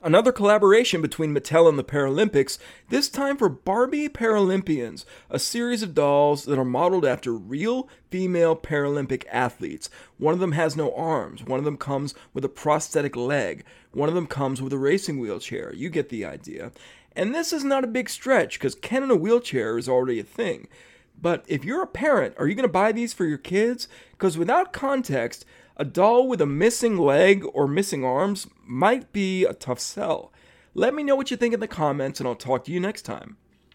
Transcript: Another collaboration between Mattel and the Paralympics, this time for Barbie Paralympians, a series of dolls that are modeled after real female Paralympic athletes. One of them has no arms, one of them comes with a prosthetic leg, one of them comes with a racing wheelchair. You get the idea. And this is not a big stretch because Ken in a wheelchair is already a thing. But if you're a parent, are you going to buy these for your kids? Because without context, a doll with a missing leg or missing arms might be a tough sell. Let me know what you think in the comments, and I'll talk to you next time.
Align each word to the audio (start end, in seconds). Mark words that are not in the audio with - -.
Another 0.00 0.30
collaboration 0.30 1.02
between 1.02 1.34
Mattel 1.34 1.68
and 1.68 1.76
the 1.76 1.82
Paralympics, 1.82 2.56
this 2.88 3.08
time 3.08 3.36
for 3.36 3.48
Barbie 3.48 4.08
Paralympians, 4.08 5.04
a 5.28 5.40
series 5.40 5.82
of 5.82 5.92
dolls 5.92 6.44
that 6.44 6.56
are 6.56 6.64
modeled 6.64 7.04
after 7.04 7.32
real 7.32 7.88
female 8.08 8.54
Paralympic 8.54 9.24
athletes. 9.32 9.90
One 10.16 10.32
of 10.32 10.38
them 10.38 10.52
has 10.52 10.76
no 10.76 10.94
arms, 10.94 11.42
one 11.42 11.58
of 11.58 11.64
them 11.64 11.76
comes 11.76 12.14
with 12.32 12.44
a 12.44 12.48
prosthetic 12.48 13.16
leg, 13.16 13.64
one 13.90 14.08
of 14.08 14.14
them 14.14 14.28
comes 14.28 14.62
with 14.62 14.72
a 14.72 14.78
racing 14.78 15.18
wheelchair. 15.18 15.74
You 15.74 15.90
get 15.90 16.10
the 16.10 16.24
idea. 16.24 16.70
And 17.16 17.34
this 17.34 17.52
is 17.52 17.64
not 17.64 17.82
a 17.82 17.88
big 17.88 18.08
stretch 18.08 18.56
because 18.56 18.76
Ken 18.76 19.02
in 19.02 19.10
a 19.10 19.16
wheelchair 19.16 19.78
is 19.78 19.88
already 19.88 20.20
a 20.20 20.24
thing. 20.24 20.68
But 21.20 21.44
if 21.48 21.64
you're 21.64 21.82
a 21.82 21.86
parent, 21.86 22.34
are 22.38 22.46
you 22.46 22.54
going 22.54 22.68
to 22.68 22.72
buy 22.72 22.92
these 22.92 23.12
for 23.12 23.24
your 23.24 23.38
kids? 23.38 23.88
Because 24.12 24.38
without 24.38 24.72
context, 24.72 25.44
a 25.76 25.84
doll 25.84 26.28
with 26.28 26.40
a 26.40 26.46
missing 26.46 26.96
leg 26.96 27.44
or 27.52 27.66
missing 27.66 28.04
arms 28.04 28.46
might 28.64 29.12
be 29.12 29.44
a 29.44 29.54
tough 29.54 29.80
sell. 29.80 30.32
Let 30.74 30.94
me 30.94 31.02
know 31.02 31.16
what 31.16 31.30
you 31.30 31.36
think 31.36 31.54
in 31.54 31.60
the 31.60 31.68
comments, 31.68 32.20
and 32.20 32.28
I'll 32.28 32.36
talk 32.36 32.64
to 32.64 32.72
you 32.72 32.80
next 32.80 33.02
time. 33.02 33.36